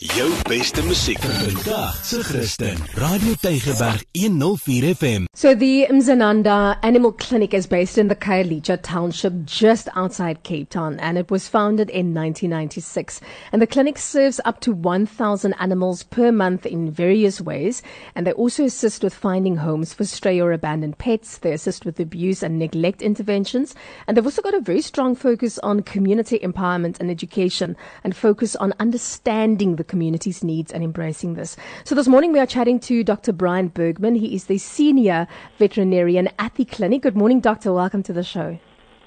[0.00, 2.78] Jou beste musiek vandag se Christen.
[2.96, 5.26] Radio Tygerberg 104 FM.
[5.34, 10.98] So the Mdzananda Animal Clinic is based in the Khayelitsha township just outside Cape Town
[10.98, 13.20] and it was founded in 1996.
[13.52, 17.82] And the clinic serves up to 1,000 animals per month in various ways
[18.14, 21.36] and they also assist with finding homes for stray or abandoned pets.
[21.36, 23.74] They assist with abuse and neglect interventions
[24.08, 28.56] and they've also got a very strong focus on community empowerment and education and focus
[28.56, 31.56] on understanding the community's needs and embracing this.
[31.82, 33.32] So this morning we are chatting to Dr.
[33.32, 34.14] Brian Bergman.
[34.14, 35.26] He is the senior
[35.58, 37.02] veterinarian at the clinic.
[37.02, 37.72] Good morning, doctor.
[37.72, 38.60] Welcome to the show.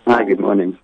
[0.05, 0.77] Hi, good morning.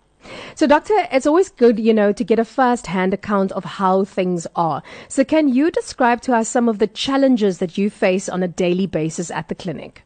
[0.55, 4.47] So, doctor, it's always good, you know, to get a first-hand account of how things
[4.55, 4.81] are.
[5.09, 8.47] So, can you describe to us some of the challenges that you face on a
[8.47, 10.03] daily basis at the clinic?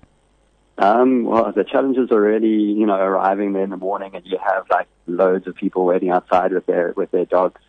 [0.80, 4.38] Um, well, the challenges are really, you know, arriving there in the morning and you
[4.38, 7.62] have like loads of people waiting outside with their with their dogs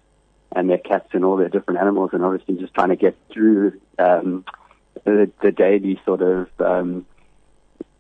[0.55, 3.81] and their cats and all their different animals, and obviously just trying to get through
[3.99, 4.45] um,
[5.05, 7.07] the, the daily sort of um,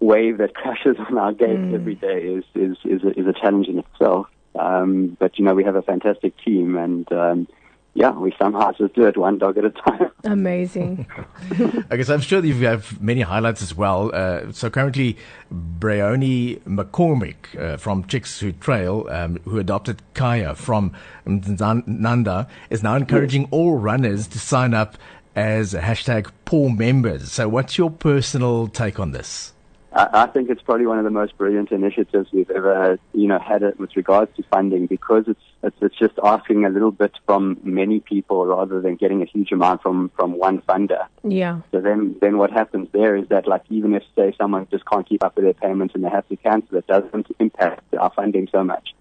[0.01, 1.75] wave that crashes on our gates mm.
[1.75, 4.27] every day is is is a, is a challenge in itself.
[4.59, 7.49] Um, but you know, we have a fantastic team, and um,
[7.97, 10.11] yeah, we somehow just do it one dog at a time.
[10.25, 11.07] Amazing.
[11.91, 14.11] I guess I'm sure you have many highlights as well.
[14.15, 15.17] Uh, so currently,
[15.53, 20.93] Breoni McCormick uh, from Chicks Who Trail, um, who adopted Kaya from
[21.25, 23.51] Nanda, is now encouraging yes.
[23.53, 24.99] all runners to sign up
[25.35, 27.33] as hashtag paw members.
[27.33, 29.55] So what's your personal take on this?
[29.99, 33.63] I think it's probably one of the most brilliant initiatives we've ever, you know, had
[33.63, 37.59] it with regards to funding because it's, it's it's just asking a little bit from
[37.63, 41.07] many people rather than getting a huge amount from from one funder.
[41.25, 41.61] Yeah.
[41.73, 45.09] So then then what happens there is that like even if say someone just can't
[45.09, 48.49] keep up with their payments and they have to cancel, it doesn't impact our funding
[48.53, 48.95] so much.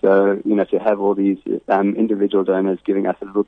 [0.00, 1.38] So you know to have all these
[1.68, 3.46] um, individual donors giving us a little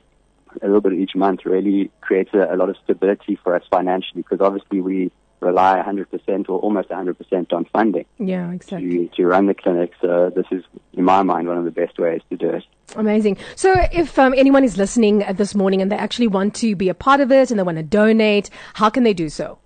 [0.61, 4.21] a little bit each month really creates a, a lot of stability for us financially
[4.21, 5.11] because obviously we
[5.43, 8.05] rely 100% or almost 100% on funding.
[8.19, 9.07] Yeah, exactly.
[9.07, 9.93] To, to run the clinic.
[10.01, 10.63] So this is,
[10.93, 12.63] in my mind, one of the best ways to do it.
[12.95, 13.37] Amazing.
[13.55, 16.93] So if um, anyone is listening this morning and they actually want to be a
[16.93, 19.59] part of it and they want to donate, how can they do so?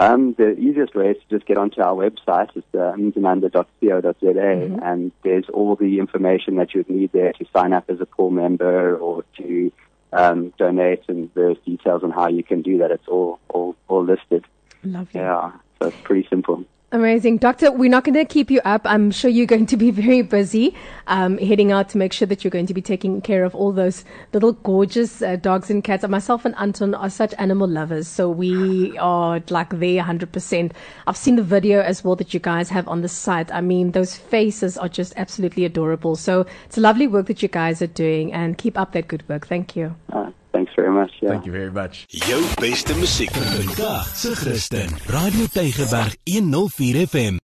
[0.00, 2.50] Um, the easiest way is to just get onto our website.
[2.54, 4.82] It's uh, mm-hmm.
[4.82, 8.06] and there's all the information that you would need there to sign up as a
[8.06, 9.72] pool member or to
[10.12, 12.92] um, donate and various details on how you can do that.
[12.92, 14.44] It's all all, all listed.
[14.92, 15.20] Lovely.
[15.20, 16.64] Yeah, so it's pretty simple.
[16.90, 17.36] Amazing.
[17.36, 18.80] Doctor, we're not going to keep you up.
[18.86, 20.74] I'm sure you're going to be very busy
[21.06, 23.72] um, heading out to make sure that you're going to be taking care of all
[23.72, 26.08] those little gorgeous uh, dogs and cats.
[26.08, 30.72] Myself and Anton are such animal lovers, so we are like there 100%.
[31.06, 33.52] I've seen the video as well that you guys have on the site.
[33.52, 36.16] I mean, those faces are just absolutely adorable.
[36.16, 39.46] So it's lovely work that you guys are doing, and keep up that good work.
[39.46, 39.94] Thank you.
[40.10, 41.12] Uh, Thanks very much.
[41.20, 41.30] Yeah.
[41.30, 42.04] Thank you very much.
[42.08, 44.88] Jou beste musiek vandag se Christen.
[45.06, 47.38] Radio Tygerberg 104 FM.